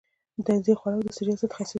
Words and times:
د 0.45 0.47
اینځر 0.53 0.75
خوراک 0.79 1.01
د 1.03 1.09
ستړیا 1.15 1.35
ضد 1.39 1.51
خاصیت 1.55 1.67
لري. 1.67 1.69